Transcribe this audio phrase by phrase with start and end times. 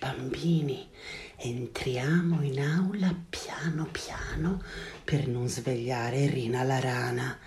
[0.00, 0.88] bambini,
[1.36, 4.62] entriamo in aula piano piano
[5.04, 7.38] per non svegliare Rina la rana.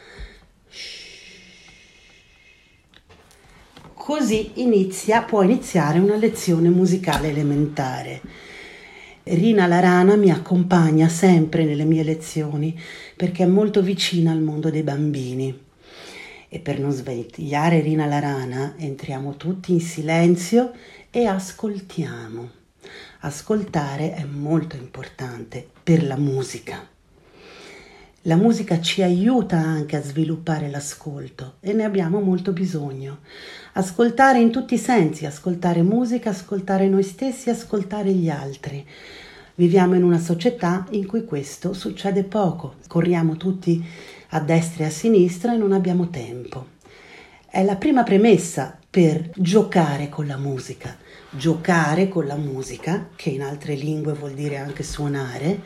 [3.96, 8.22] Così inizia, può iniziare una lezione musicale elementare.
[9.24, 12.80] Rina la rana mi accompagna sempre nelle mie lezioni
[13.16, 15.63] perché è molto vicina al mondo dei bambini.
[16.54, 20.72] E per non svegliare Rina la rana entriamo tutti in silenzio
[21.10, 22.48] e ascoltiamo.
[23.22, 26.88] Ascoltare è molto importante per la musica.
[28.22, 33.22] La musica ci aiuta anche a sviluppare l'ascolto e ne abbiamo molto bisogno.
[33.74, 38.86] Ascoltare in tutti i sensi, ascoltare musica, ascoltare noi stessi, ascoltare gli altri.
[39.56, 42.76] Viviamo in una società in cui questo succede poco.
[42.88, 43.84] Corriamo tutti
[44.34, 46.68] a destra e a sinistra e non abbiamo tempo.
[47.48, 50.98] È la prima premessa per giocare con la musica.
[51.30, 55.60] Giocare con la musica, che in altre lingue vuol dire anche suonare,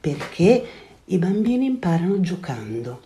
[0.00, 0.64] perché
[1.04, 3.02] i bambini imparano giocando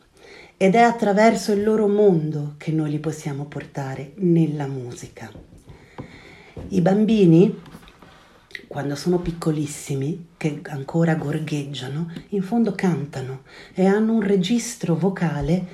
[0.56, 5.30] ed è attraverso il loro mondo che noi li possiamo portare nella musica.
[6.68, 7.60] I bambini,
[8.74, 15.66] quando sono piccolissimi, che ancora gorgheggiano, in fondo cantano e hanno un registro vocale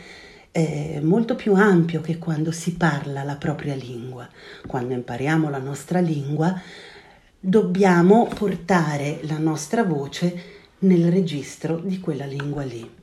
[0.50, 4.28] eh, molto più ampio che quando si parla la propria lingua.
[4.66, 6.60] Quando impariamo la nostra lingua,
[7.40, 10.42] dobbiamo portare la nostra voce
[10.80, 12.98] nel registro di quella lingua lì.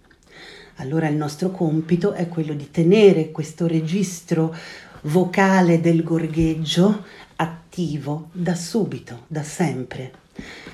[0.75, 4.55] Allora il nostro compito è quello di tenere questo registro
[5.03, 10.11] vocale del gorgheggio attivo da subito, da sempre.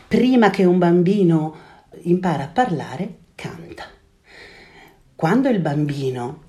[0.08, 1.56] Prima che un bambino
[2.04, 3.84] impara a parlare, canta.
[5.16, 6.42] Quando il bambino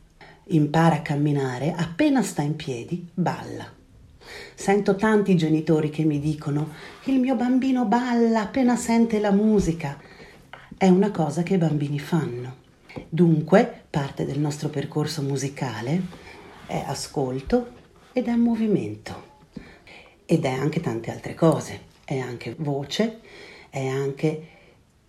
[0.49, 3.71] impara a camminare, appena sta in piedi, balla.
[4.55, 6.71] Sento tanti genitori che mi dicono
[7.05, 9.99] il mio bambino balla appena sente la musica.
[10.77, 12.63] È una cosa che i bambini fanno.
[13.09, 16.23] Dunque, parte del nostro percorso musicale
[16.67, 17.73] è ascolto
[18.13, 19.33] ed è movimento.
[20.27, 21.93] Ed è anche tante altre cose.
[22.05, 23.21] È anche voce,
[23.71, 24.49] è anche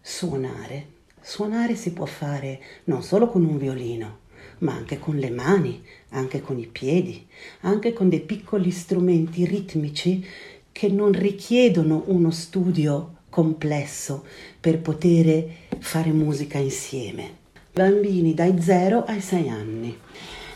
[0.02, 0.94] suonare.
[1.22, 4.20] Suonare si può fare non solo con un violino,
[4.60, 7.28] ma anche con le mani, anche con i piedi,
[7.62, 10.26] anche con dei piccoli strumenti ritmici
[10.72, 14.26] che non richiedono uno studio complesso
[14.60, 15.48] per poter
[15.80, 17.44] fare musica insieme
[17.76, 20.00] bambini dai 0 ai 6 anni.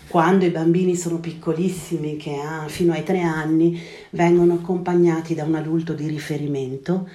[0.09, 5.53] Quando i bambini sono piccolissimi, che ha, fino ai 3 anni, vengono accompagnati da un
[5.53, 7.08] adulto di riferimento,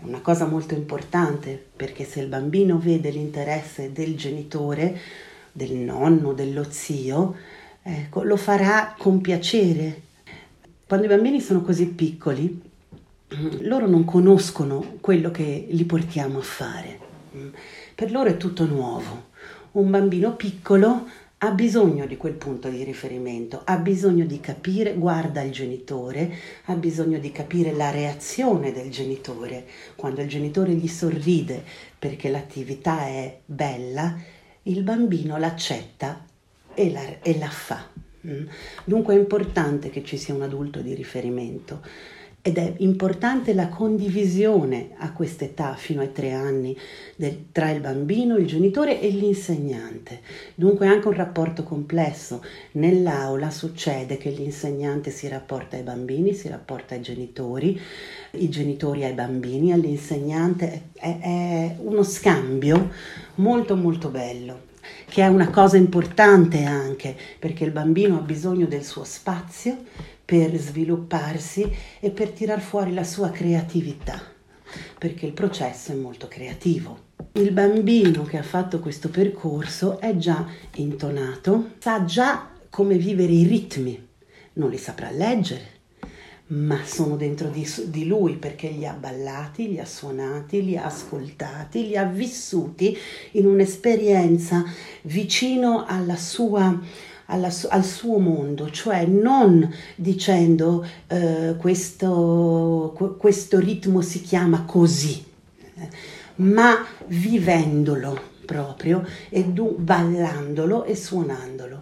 [0.00, 4.98] una cosa molto importante perché se il bambino vede l'interesse del genitore,
[5.52, 7.36] del nonno, dello zio,
[7.80, 10.00] ecco, lo farà con piacere.
[10.84, 12.60] Quando i bambini sono così piccoli,
[13.60, 16.98] loro non conoscono quello che li portiamo a fare.
[17.94, 19.30] Per loro è tutto nuovo
[19.72, 21.06] un bambino piccolo
[21.44, 26.32] ha bisogno di quel punto di riferimento, ha bisogno di capire, guarda il genitore,
[26.66, 29.66] ha bisogno di capire la reazione del genitore.
[29.96, 31.64] Quando il genitore gli sorride
[31.98, 34.16] perché l'attività è bella,
[34.64, 36.24] il bambino l'accetta
[36.74, 37.88] e la, e la fa.
[38.24, 38.46] Mm?
[38.84, 41.82] Dunque è importante che ci sia un adulto di riferimento
[42.44, 46.76] ed è importante la condivisione a quest'età fino ai tre anni
[47.14, 50.22] del, tra il bambino, il genitore e l'insegnante.
[50.56, 52.42] Dunque anche un rapporto complesso.
[52.72, 57.80] Nell'aula succede che l'insegnante si rapporta ai bambini, si rapporta ai genitori,
[58.32, 60.88] i genitori ai bambini, all'insegnante.
[60.94, 62.90] È, è uno scambio
[63.36, 64.70] molto molto bello
[65.06, 69.84] che è una cosa importante anche perché il bambino ha bisogno del suo spazio
[70.32, 71.70] per svilupparsi
[72.00, 74.18] e per tirar fuori la sua creatività,
[74.96, 77.10] perché il processo è molto creativo.
[77.32, 83.46] Il bambino che ha fatto questo percorso è già intonato, sa già come vivere i
[83.46, 84.08] ritmi,
[84.54, 85.80] non li saprà leggere,
[86.46, 90.86] ma sono dentro di, di, lui perché li ha ballati, li ha suonati, li ha
[90.86, 92.96] ascoltati, li ha vissuti
[93.32, 94.64] in un'esperienza
[95.02, 96.78] vicino alla sua
[97.32, 105.24] alla, al suo mondo, cioè non dicendo eh, questo, questo ritmo si chiama così,
[106.36, 111.80] ma vivendolo proprio e du- ballandolo e suonandolo.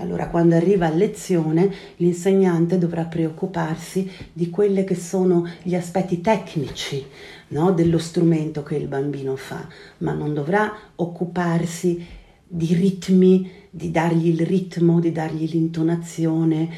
[0.00, 7.04] Allora, quando arriva a lezione, l'insegnante dovrà preoccuparsi di quelli che sono gli aspetti tecnici
[7.48, 9.66] no, dello strumento che il bambino fa,
[9.98, 12.06] ma non dovrà occuparsi
[12.48, 16.68] di ritmi di dargli il ritmo, di dargli l'intonazione,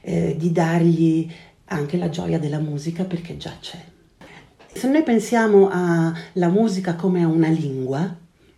[0.00, 1.30] eh, di dargli
[1.66, 3.78] anche la gioia della musica perché già c'è.
[4.72, 8.16] Se noi pensiamo alla musica come a una lingua,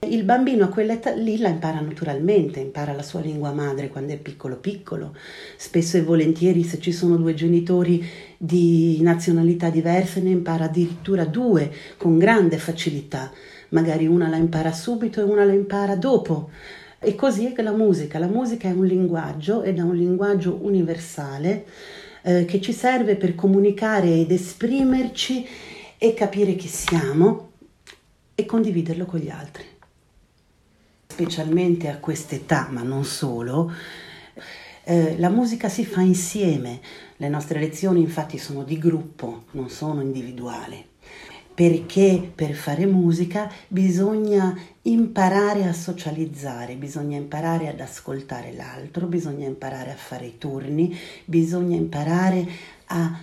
[0.08, 4.19] il bambino a quell'età lì la impara naturalmente, impara la sua lingua madre quando è
[4.19, 5.14] piccolo piccolo.
[5.56, 8.05] Spesso e volentieri se ci sono due genitori
[8.37, 13.31] di nazionalità diverse ne impara addirittura due con grande facilità.
[13.70, 16.50] Magari una la impara subito e una la impara dopo.
[16.99, 20.58] E così è che la musica, la musica è un linguaggio ed è un linguaggio
[20.62, 21.64] universale
[22.22, 25.46] eh, che ci serve per comunicare ed esprimerci
[25.99, 27.52] e capire chi siamo
[28.34, 29.78] e condividerlo con gli altri
[31.20, 33.70] specialmente a quest'età, ma non solo,
[34.84, 36.81] eh, la musica si fa insieme.
[37.17, 40.82] Le nostre lezioni infatti sono di gruppo, non sono individuali.
[41.61, 49.91] Perché per fare musica bisogna imparare a socializzare, bisogna imparare ad ascoltare l'altro, bisogna imparare
[49.91, 50.97] a fare i turni,
[51.27, 52.49] bisogna imparare
[52.87, 53.15] a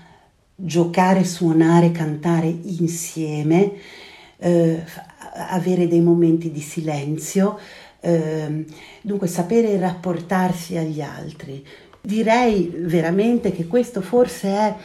[0.53, 3.71] giocare, suonare, cantare insieme,
[4.37, 4.83] eh,
[5.49, 7.57] avere dei momenti di silenzio,
[8.01, 8.65] eh,
[9.01, 11.65] dunque sapere rapportarsi agli altri.
[11.99, 14.75] Direi veramente che questo forse è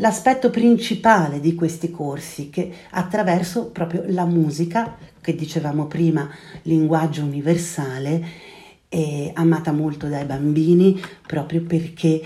[0.00, 6.28] l'aspetto principale di questi corsi, che attraverso proprio la musica, che dicevamo prima,
[6.62, 8.48] linguaggio universale,
[8.88, 12.20] è amata molto dai bambini proprio perché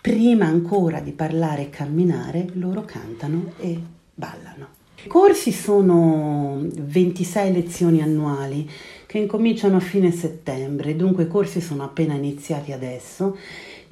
[0.00, 3.80] prima ancora di parlare e camminare loro cantano e
[4.14, 4.80] ballano.
[5.04, 8.68] I corsi sono 26 lezioni annuali
[9.12, 13.36] che incominciano a fine settembre, dunque i corsi sono appena iniziati adesso.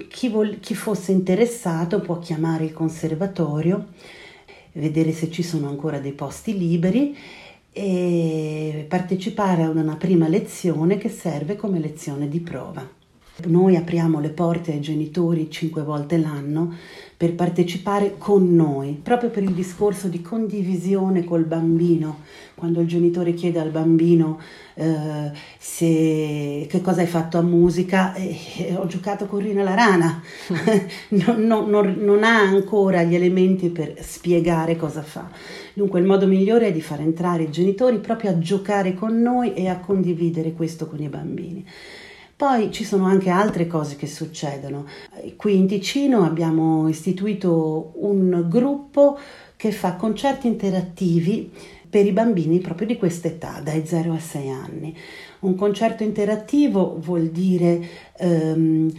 [0.08, 3.88] Chi, vol- chi fosse interessato può chiamare il conservatorio,
[4.72, 7.14] vedere se ci sono ancora dei posti liberi
[7.70, 13.00] e partecipare a una prima lezione che serve come lezione di prova.
[13.46, 16.75] Noi apriamo le porte ai genitori cinque volte l'anno
[17.20, 22.20] per partecipare con noi, proprio per il discorso di condivisione col bambino,
[22.54, 24.40] quando il genitore chiede al bambino
[24.72, 30.22] eh, se, che cosa hai fatto a musica, eh, ho giocato con Rina la rana,
[31.08, 35.28] non, non, non ha ancora gli elementi per spiegare cosa fa.
[35.75, 39.52] Dunque il modo migliore è di far entrare i genitori proprio a giocare con noi
[39.52, 41.66] e a condividere questo con i bambini.
[42.40, 44.87] Poi ci sono anche altre cose che succedono.
[45.37, 49.19] Qui in Ticino abbiamo istituito un gruppo
[49.56, 51.52] che fa concerti interattivi
[51.90, 54.96] per i bambini proprio di questa età, dai 0 a 6 anni.
[55.40, 58.90] Un concerto interattivo vuol dire ehm,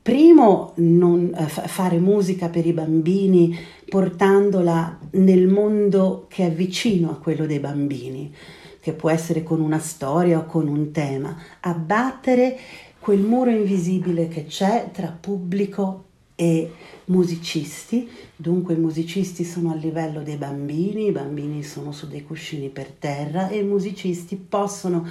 [0.00, 3.58] primo non, eh, fare musica per i bambini
[3.90, 8.32] portandola nel mondo che è vicino a quello dei bambini
[8.80, 12.58] che può essere con una storia o con un tema, abbattere
[12.98, 16.04] quel muro invisibile che c'è tra pubblico
[16.34, 16.72] e
[17.06, 22.70] musicisti, dunque i musicisti sono a livello dei bambini, i bambini sono su dei cuscini
[22.70, 25.06] per terra e i musicisti possono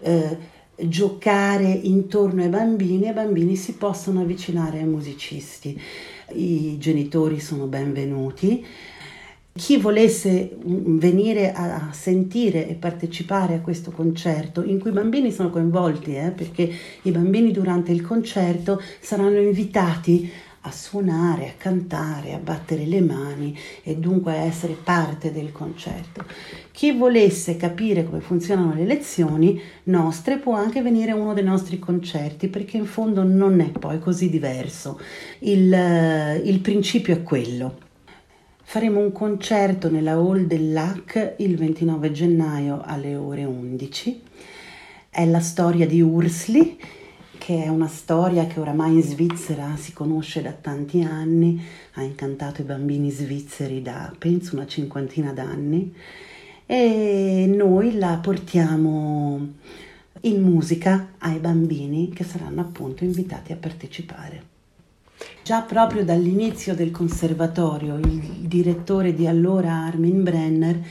[0.00, 0.36] eh,
[0.76, 5.80] giocare intorno ai bambini e i bambini si possono avvicinare ai musicisti.
[6.34, 8.64] I genitori sono benvenuti
[9.56, 15.32] chi volesse mm, venire a sentire e partecipare a questo concerto, in cui i bambini
[15.32, 16.70] sono coinvolti, eh, perché
[17.02, 20.30] i bambini durante il concerto saranno invitati
[20.60, 26.24] a suonare, a cantare, a battere le mani e dunque a essere parte del concerto.
[26.72, 31.78] Chi volesse capire come funzionano le lezioni nostre può anche venire a uno dei nostri
[31.78, 35.00] concerti perché in fondo non è poi così diverso.
[35.38, 35.72] Il,
[36.42, 37.85] il principio è quello
[38.76, 44.22] faremo un concerto nella hall dell'AC il 29 gennaio alle ore 11.
[45.08, 46.78] È la storia di Ursli,
[47.38, 51.58] che è una storia che oramai in Svizzera si conosce da tanti anni,
[51.94, 55.94] ha incantato i bambini svizzeri da penso una cinquantina d'anni
[56.66, 59.54] e noi la portiamo
[60.20, 64.55] in musica ai bambini che saranno appunto invitati a partecipare.
[65.42, 70.84] Già proprio dall'inizio del conservatorio il direttore di allora Armin Brenner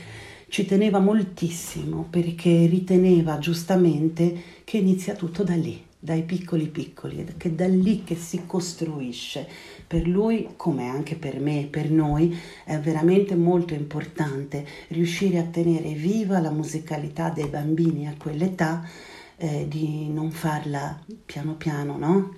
[0.48, 7.54] ci teneva moltissimo perché riteneva giustamente che inizia tutto da lì, dai piccoli piccoli, che
[7.54, 9.46] da lì che si costruisce.
[9.86, 15.90] Per lui, come anche per me per noi, è veramente molto importante riuscire a tenere
[15.92, 18.88] viva la musicalità dei bambini a quell'età,
[19.36, 22.34] eh, di non farla piano piano, no?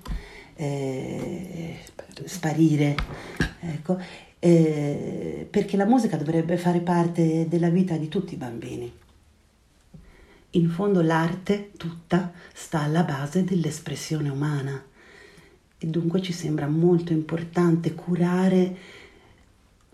[0.61, 1.79] Eh,
[2.25, 2.95] sparire,
[3.61, 3.97] ecco,
[4.39, 8.91] eh, perché la musica dovrebbe fare parte della vita di tutti i bambini.
[10.51, 14.83] In fondo l'arte tutta sta alla base dell'espressione umana
[15.77, 18.75] e dunque ci sembra molto importante curare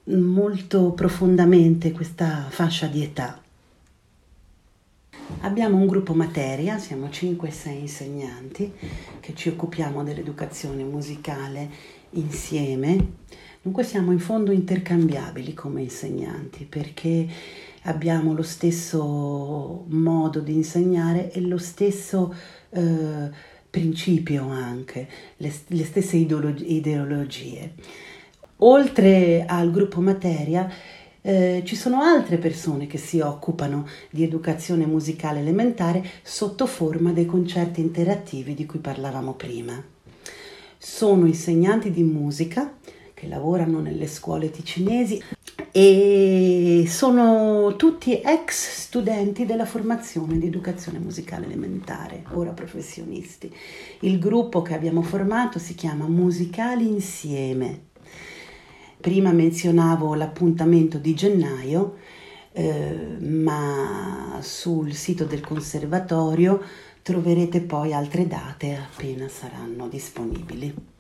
[0.06, 3.40] molto profondamente questa fascia di età.
[5.42, 8.72] Abbiamo un gruppo materia, siamo 5-6 insegnanti
[9.20, 11.70] che ci occupiamo dell'educazione musicale
[12.12, 13.14] insieme.
[13.62, 17.28] Dunque siamo in fondo intercambiabili come insegnanti perché
[17.84, 22.34] abbiamo lo stesso modo di insegnare e lo stesso
[22.70, 23.30] eh,
[23.68, 27.74] principio anche, le, le stesse ideologie.
[28.58, 30.72] Oltre al gruppo materia,
[31.28, 37.26] eh, ci sono altre persone che si occupano di educazione musicale elementare sotto forma dei
[37.26, 39.84] concerti interattivi di cui parlavamo prima.
[40.78, 42.76] Sono insegnanti di musica
[43.16, 45.20] che lavorano nelle scuole ticinesi
[45.72, 53.52] e sono tutti ex studenti della formazione di educazione musicale elementare, ora professionisti.
[54.02, 57.94] Il gruppo che abbiamo formato si chiama Musicali Insieme
[59.06, 61.98] Prima menzionavo l'appuntamento di gennaio,
[62.54, 66.60] eh, ma sul sito del conservatorio
[67.04, 70.95] troverete poi altre date appena saranno disponibili.